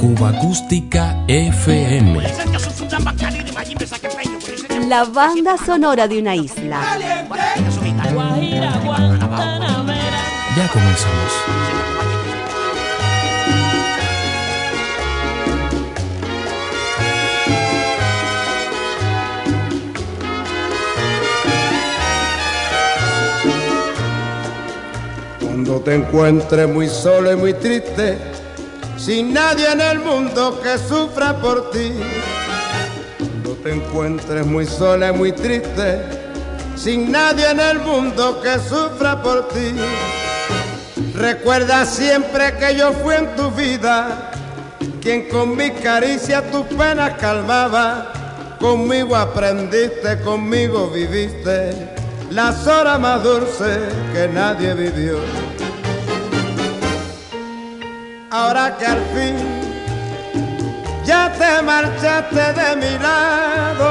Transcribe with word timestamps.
Cuba 0.00 0.30
Acústica 0.30 1.24
FM. 1.28 2.20
La 4.88 5.04
banda 5.04 5.56
sonora 5.56 6.08
de 6.08 6.18
una 6.18 6.34
isla. 6.34 6.80
Ya 10.56 10.68
comenzamos. 10.72 11.32
Cuando 25.38 25.80
te 25.82 25.94
encuentres 25.94 26.68
muy 26.68 26.88
solo 26.88 27.30
y 27.30 27.36
muy 27.36 27.54
triste, 27.54 28.31
sin 29.04 29.32
nadie 29.34 29.66
en 29.68 29.80
el 29.80 29.98
mundo 29.98 30.60
que 30.62 30.78
sufra 30.78 31.36
por 31.40 31.72
ti. 31.72 31.92
Cuando 33.18 33.54
te 33.56 33.74
encuentres 33.74 34.46
muy 34.46 34.64
sola 34.64 35.08
y 35.08 35.12
muy 35.12 35.32
triste, 35.32 36.02
sin 36.76 37.10
nadie 37.10 37.50
en 37.50 37.58
el 37.58 37.80
mundo 37.80 38.40
que 38.40 38.60
sufra 38.60 39.20
por 39.20 39.48
ti. 39.48 39.74
Recuerda 41.16 41.84
siempre 41.84 42.56
que 42.58 42.76
yo 42.76 42.92
fui 42.92 43.16
en 43.16 43.34
tu 43.34 43.50
vida 43.50 44.30
quien 45.00 45.28
con 45.28 45.56
mi 45.56 45.72
caricia 45.72 46.48
tus 46.52 46.64
penas 46.66 47.18
calmaba. 47.18 48.12
Conmigo 48.60 49.16
aprendiste, 49.16 50.20
conmigo 50.20 50.88
viviste 50.90 51.72
las 52.30 52.68
horas 52.68 53.00
más 53.00 53.20
dulces 53.24 53.78
que 54.12 54.28
nadie 54.28 54.74
vivió. 54.74 55.41
Ahora 58.42 58.76
que 58.76 58.84
al 58.84 59.00
fin 59.14 59.36
ya 61.04 61.32
te 61.32 61.62
marchaste 61.62 62.44
de 62.60 62.76
mi 62.82 62.98
lado, 62.98 63.90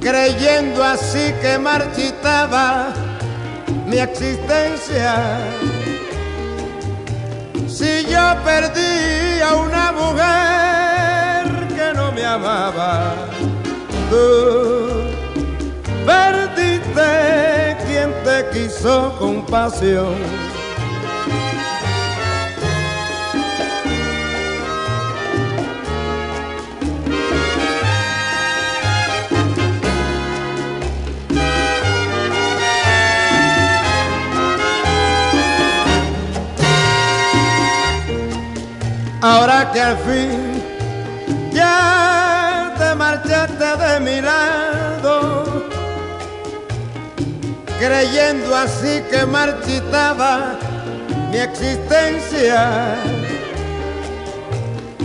creyendo 0.00 0.82
así 0.82 1.32
que 1.40 1.56
marchitaba 1.56 2.88
mi 3.86 3.98
existencia. 3.98 5.38
Si 7.68 8.04
yo 8.06 8.24
perdí 8.44 9.40
a 9.48 9.54
una 9.54 9.92
mujer 9.92 11.44
que 11.76 11.94
no 11.94 12.10
me 12.10 12.24
amaba, 12.24 13.14
tú 14.10 14.26
perdiste 16.04 17.76
quien 17.86 18.12
te 18.24 18.36
quiso 18.52 19.16
con 19.16 19.46
pasión. 19.46 20.53
Ahora 39.26 39.72
que 39.72 39.80
al 39.80 39.96
fin 40.00 40.62
ya 41.50 42.74
te 42.76 42.94
marchaste 42.94 43.68
de 43.84 44.00
mi 44.00 44.20
lado, 44.20 45.64
creyendo 47.78 48.54
así 48.54 49.02
que 49.10 49.24
marchitaba 49.24 50.58
mi 51.30 51.38
existencia. 51.38 52.96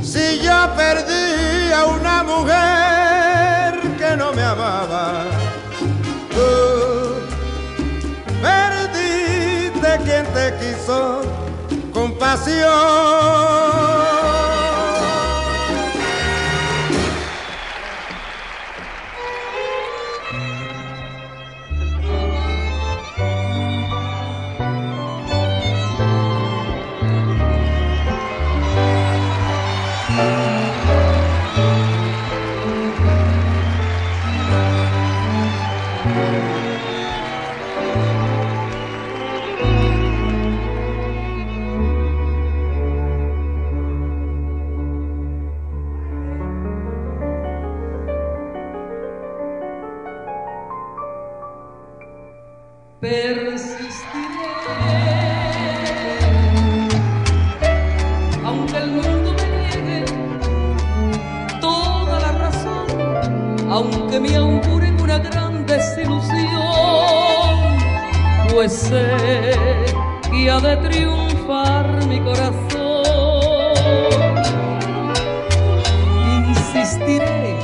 Si 0.00 0.38
yo 0.38 0.58
perdí 0.76 1.72
a 1.72 1.84
una 1.86 2.22
mujer 2.22 3.80
que 3.98 4.16
no 4.16 4.32
me 4.32 4.44
amaba, 4.44 5.24
tú 6.30 7.16
perdiste 8.40 10.04
quien 10.04 10.24
te 10.26 10.54
quiso 10.60 11.43
pasión. 12.24 12.84
Pues 68.64 68.88
sé 68.88 69.52
que 70.30 70.50
ha 70.50 70.58
de 70.58 70.74
triunfar 70.88 71.86
mi 72.06 72.18
corazón. 72.20 73.04
Insistiré, 76.48 77.58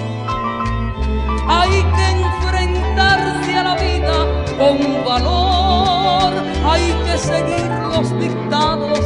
hay 1.49 1.71
que 1.97 2.07
enfrentarse 2.21 3.53
a 3.57 3.63
la 3.63 3.75
vida 3.77 4.17
con 4.59 4.77
valor, 5.07 6.35
hay 6.71 6.93
que 7.07 7.17
seguir 7.17 7.71
los 7.95 8.07
dictados 8.21 9.01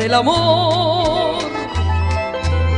del 0.00 0.14
amor. 0.14 1.44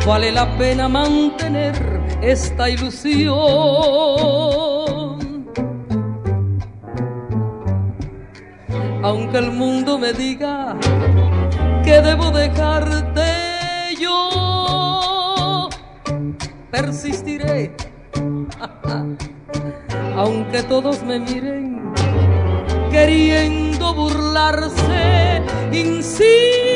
Vale 0.07 0.31
la 0.31 0.47
pena 0.59 0.91
mantener 0.91 2.03
esta 2.21 2.69
ilusión. 2.69 4.68
Aunque 9.09 9.39
el 9.39 9.51
mundo 9.53 9.99
me 9.99 10.13
diga 10.13 10.77
que 11.83 12.03
debo 12.03 12.31
dejarte, 12.31 13.25
yo 13.99 15.71
persistiré. 16.71 17.75
Aunque 20.15 20.63
todos 20.65 21.03
me 21.05 21.21
miren 21.21 21.95
queriendo 22.91 23.95
burlarse, 23.95 25.41
insistiré, 25.73 26.69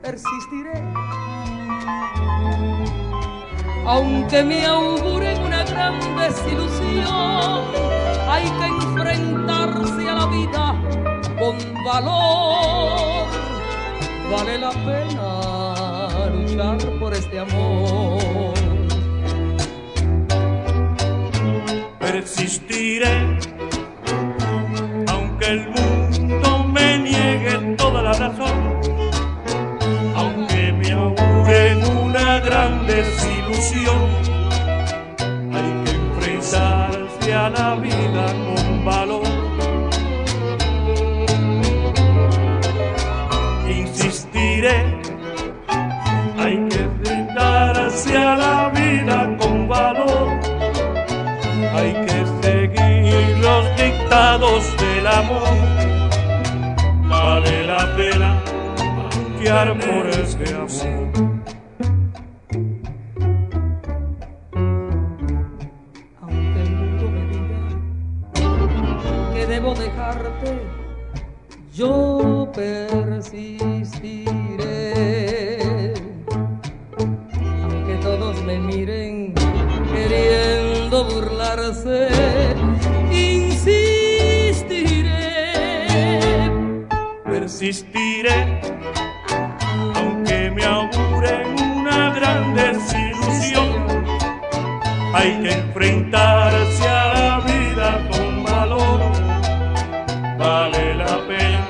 persistiré. 0.00 0.84
Aunque 3.84 4.44
me 4.44 4.64
auguren 4.66 5.42
una 5.42 5.57
valor. 11.88 13.26
Vale 14.30 14.58
la 14.58 14.70
pena 14.70 16.28
luchar 16.34 16.78
por 17.00 17.14
este 17.14 17.38
amor. 17.38 18.54
Persistiré, 21.98 23.27
Hay 44.60 46.56
que 46.68 46.82
brindar 47.00 47.78
hacia 47.78 48.34
la 48.34 48.68
vida 48.70 49.36
con 49.38 49.68
valor. 49.68 50.40
Hay 51.76 51.92
que 51.92 52.26
seguir 52.42 53.38
los 53.38 53.76
dictados 53.76 54.76
del 54.78 55.06
amor. 55.06 55.48
Vale 57.08 57.66
la 57.68 57.96
pena 57.96 58.42
cambiar 59.06 59.78
por 59.78 60.06
este 60.08 60.52
amor. 60.54 60.97
Burlarse, 81.04 82.08
insistiré. 83.10 84.18
Persistiré, 87.24 88.60
aunque 89.94 90.50
me 90.50 90.64
auguren 90.64 91.46
una 91.76 92.14
gran 92.14 92.54
desilusión. 92.54 93.86
Hay 95.14 95.40
que 95.42 95.52
enfrentarse 95.52 96.88
a 96.88 97.14
la 97.14 97.40
vida 97.40 98.08
con 98.10 98.44
valor. 98.44 99.00
Vale 100.38 100.94
la 100.94 101.26
pena 101.26 101.66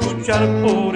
luchar 0.00 0.46
por 0.62 0.89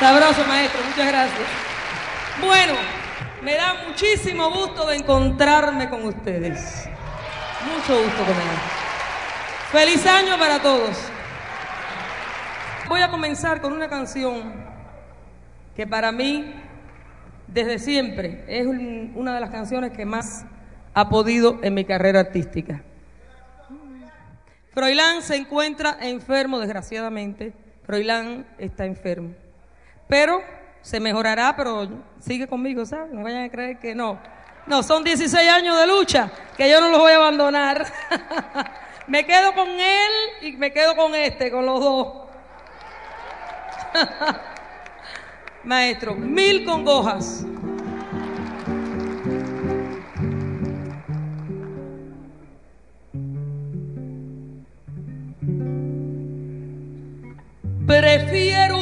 Sabroso, 0.00 0.44
maestro, 0.46 0.80
muchas 0.88 1.06
gracias. 1.06 1.48
Bueno, 2.40 2.72
me 3.42 3.54
da 3.54 3.84
muchísimo 3.86 4.50
gusto 4.50 4.86
de 4.86 4.96
encontrarme 4.96 5.90
con 5.90 6.04
ustedes. 6.06 6.88
Mucho 7.66 8.02
gusto 8.02 8.24
con. 8.24 8.34
Feliz 9.70 10.06
año 10.06 10.38
para 10.38 10.60
todos. 10.62 10.96
Voy 12.88 13.02
a 13.02 13.10
comenzar 13.10 13.60
con 13.60 13.72
una 13.74 13.88
canción 13.88 14.54
que 15.76 15.86
para 15.86 16.10
mí, 16.12 16.54
desde 17.46 17.78
siempre, 17.78 18.44
es 18.48 18.66
un- 18.66 19.12
una 19.14 19.34
de 19.34 19.40
las 19.40 19.50
canciones 19.50 19.92
que 19.92 20.06
más 20.06 20.46
ha 20.94 21.08
podido 21.10 21.58
en 21.62 21.74
mi 21.74 21.84
carrera 21.84 22.20
artística. 22.20 22.82
Froilán 24.72 25.20
se 25.22 25.36
encuentra 25.36 25.98
enfermo, 26.00 26.58
desgraciadamente. 26.58 27.52
Froilán 27.84 28.46
está 28.58 28.86
enfermo. 28.86 29.34
Pero 30.10 30.42
se 30.82 30.98
mejorará, 30.98 31.54
pero 31.56 31.88
sigue 32.18 32.48
conmigo, 32.48 32.84
¿sabes? 32.84 33.12
No 33.12 33.22
vayan 33.22 33.44
a 33.44 33.48
creer 33.48 33.78
que 33.78 33.94
no. 33.94 34.18
No, 34.66 34.82
son 34.82 35.04
16 35.04 35.48
años 35.48 35.78
de 35.78 35.86
lucha, 35.86 36.30
que 36.56 36.68
yo 36.68 36.80
no 36.80 36.88
los 36.88 36.98
voy 36.98 37.12
a 37.12 37.16
abandonar. 37.16 37.86
me 39.06 39.24
quedo 39.24 39.54
con 39.54 39.68
él 39.68 40.10
y 40.42 40.52
me 40.56 40.72
quedo 40.72 40.96
con 40.96 41.14
este, 41.14 41.50
con 41.50 41.64
los 41.64 41.80
dos. 41.80 42.12
Maestro, 45.64 46.16
mil 46.16 46.64
congojas. 46.64 47.46
Prefiero 57.86 58.79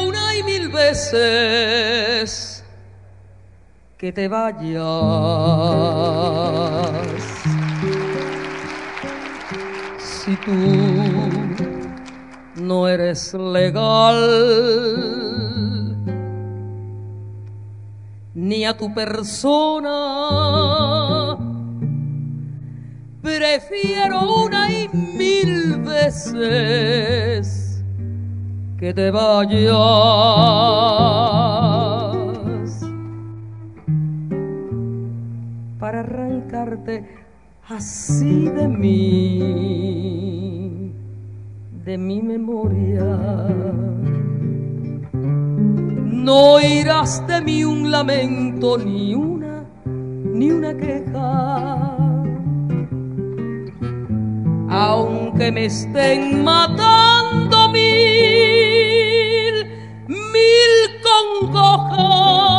veces 0.78 2.64
que 3.98 4.12
te 4.12 4.28
vayas. 4.28 4.78
Si 9.98 10.36
tú 10.36 10.52
no 12.62 12.86
eres 12.86 13.34
legal, 13.34 14.19
ni 18.34 18.64
a 18.64 18.76
tu 18.76 18.94
persona, 18.94 19.96
prefiero 23.20 24.44
una 24.44 24.70
y 24.70 24.88
mil 24.92 25.76
veces 25.78 27.57
que 28.78 28.94
te 28.94 29.10
vayas 29.10 29.75
para 35.80 36.00
arrancarte 36.00 37.08
así 37.69 38.48
de 38.48 38.69
mí, 38.69 39.82
de 41.84 41.98
mi 41.98 42.22
memoria. 42.22 43.04
No 45.12 46.60
irás 46.60 47.26
de 47.26 47.40
mí 47.42 47.64
un 47.64 47.90
lamento, 47.90 48.78
ni 48.78 49.14
una, 49.14 49.64
ni 49.87 50.52
una 50.52 50.76
queja 50.76 51.88
aunque 54.70 55.50
me 55.50 55.64
estén 55.64 56.44
matando 56.44 57.57
mil, 57.72 59.54
mil 60.06 60.72
congojas, 61.40 62.56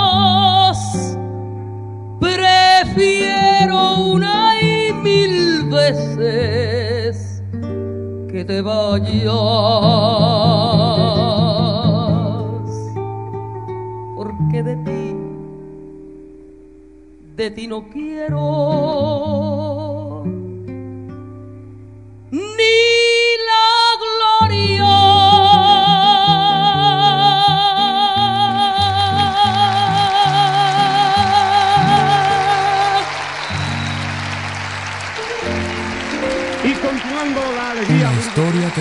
prefiero 2.20 3.78
una 4.06 4.62
y 4.62 4.94
mil 4.94 5.64
veces 5.70 7.44
que 8.32 8.44
te 8.46 8.62
vayas, 8.62 9.34
porque 14.16 14.64
de 14.64 14.76
ti, 14.78 15.16
de 17.36 17.52
ti 17.52 17.68
no 17.68 17.90
quiero 17.90 19.59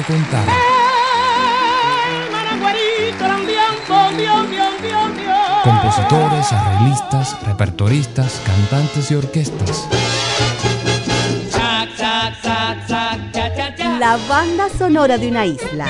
que 0.02 0.12
contar. 0.12 0.44
Compositores, 5.64 6.52
arreglistas, 6.52 7.42
repertoristas, 7.42 8.40
cantantes 8.44 9.10
y 9.10 9.14
orquestas. 9.14 9.88
La 13.98 14.16
banda 14.28 14.68
sonora 14.70 15.18
de 15.18 15.28
una 15.28 15.46
isla. 15.46 15.86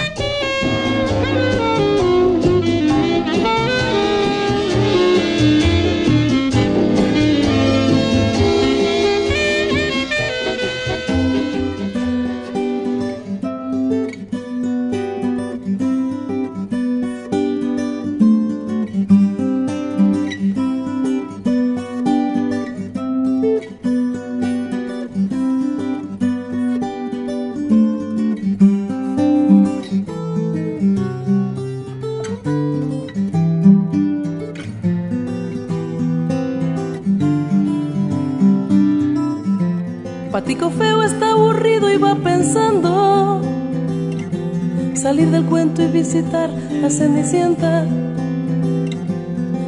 Salir 45.18 45.32
del 45.32 45.46
cuento 45.46 45.82
y 45.82 45.88
visitar 45.88 46.48
la 46.80 46.88
cenicienta. 46.88 47.84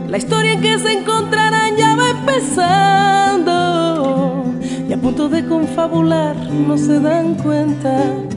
La 0.08 0.16
historia 0.16 0.52
en 0.52 0.60
que 0.60 0.78
se 0.78 0.92
encontrarán 0.92 1.76
ya 1.76 1.96
va 1.96 2.10
empezando 2.10 3.50
y 4.88 4.92
a 4.92 4.96
punto 4.96 5.28
de 5.28 5.44
confabular 5.46 6.36
no 6.36 6.78
se 6.78 7.00
dan 7.00 7.34
cuenta. 7.34 8.29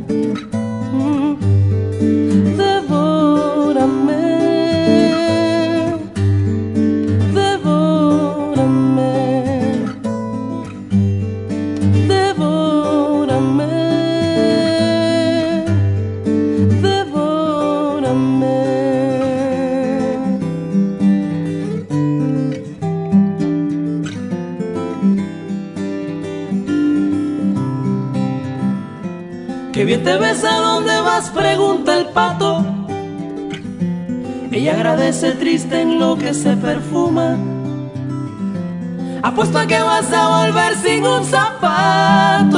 Ella 34.52 34.74
agradece 34.74 35.32
triste 35.32 35.82
en 35.82 36.00
lo 36.00 36.16
que 36.16 36.34
se 36.34 36.56
perfuma. 36.56 37.38
Apuesto 39.24 39.58
a 39.58 39.66
que 39.66 39.82
vas 39.82 40.14
a 40.14 40.46
volver 40.46 40.76
sin 40.76 41.06
un 41.06 41.26
zapato. 41.26 42.54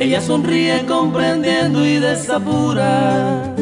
Ella 0.00 0.20
sonríe 0.20 0.84
comprendiendo 0.86 1.86
y 1.86 1.98
desapura. 1.98 3.54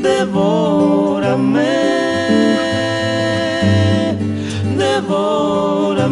Devórame. 0.00 1.64
Devórame. 4.78 6.05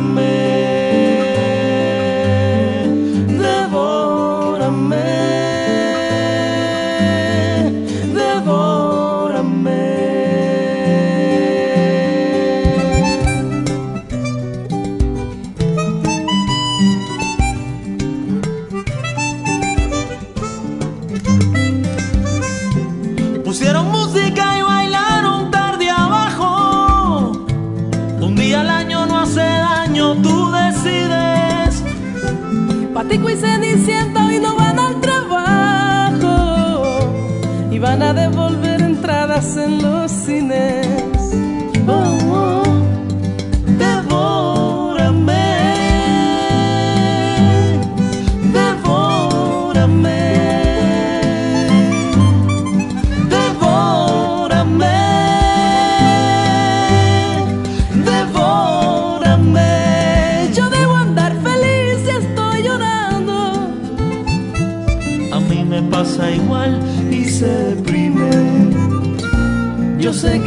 Patico 33.05 33.29
y 33.29 33.37
Cenicienta 33.37 34.25
hoy 34.25 34.41
no 34.41 34.57
van 34.57 34.79
al 34.79 34.99
trabajo 35.01 36.27
y 37.71 37.79
van 37.79 38.03
a 38.03 38.15
devolver 38.15 38.81
entradas 38.81 39.59
en 39.59 39.83
los 39.83 40.11
cines. 40.11 40.84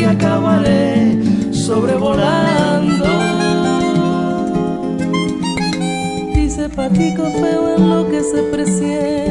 Acabaré 0.09 1.19
sobrevolando. 1.51 3.05
Dice 6.33 6.69
patico 6.69 7.23
feo 7.41 7.75
en 7.75 7.89
lo 7.89 8.09
que 8.09 8.23
se 8.23 8.41
presiente. 8.43 9.26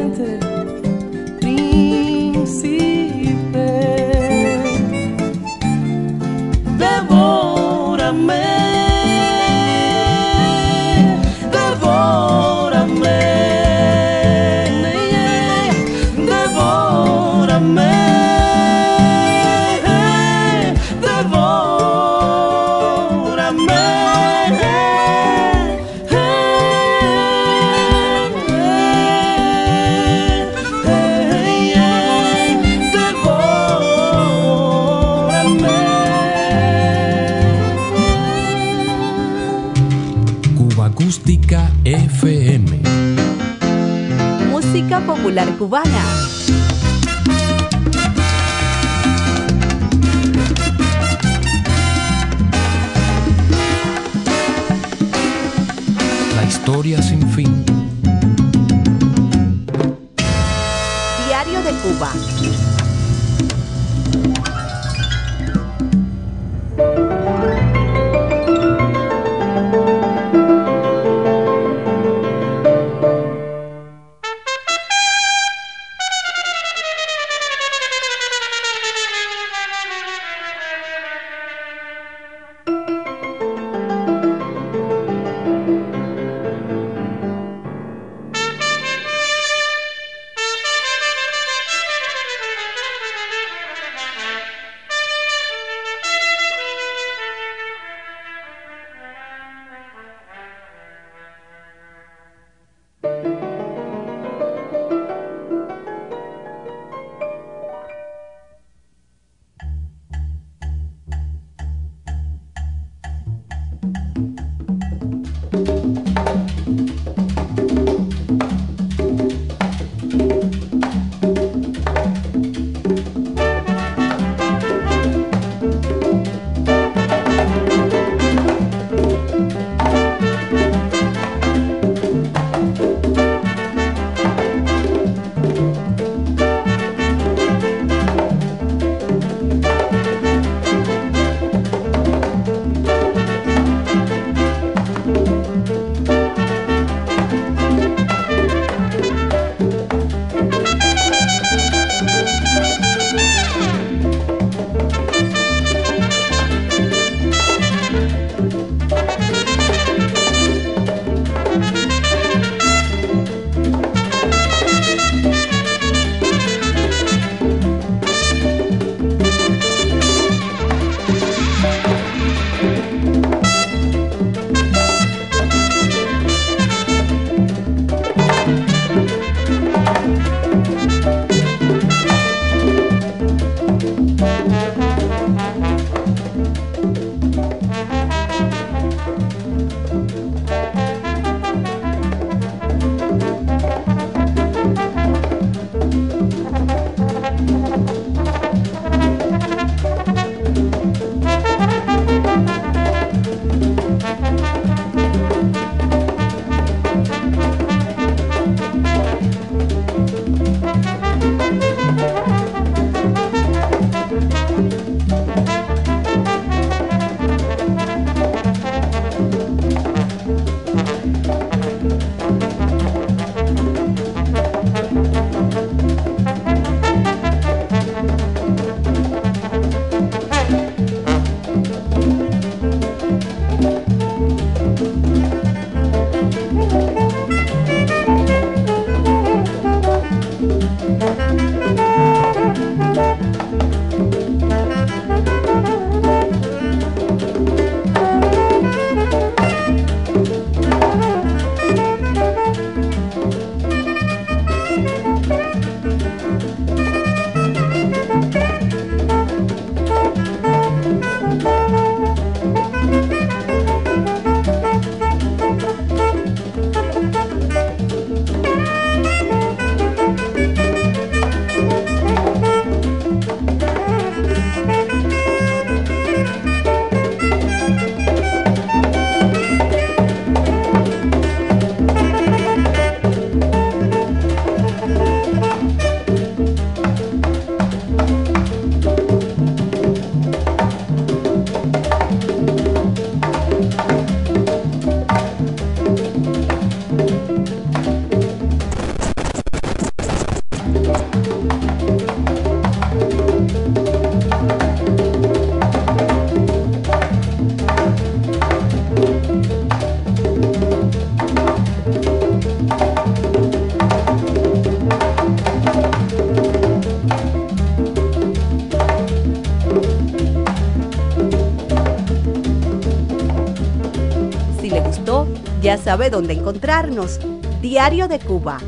Sabe 326.07 326.09
dónde 326.09 326.33
encontrarnos. 326.33 327.19
Diario 327.61 328.07
de 328.07 328.19
Cuba. 328.19 328.59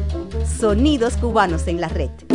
Sonidos 0.45 1.15
cubanos 1.15 1.67
en 1.67 1.79
la 1.79 1.87
red. 1.87 2.28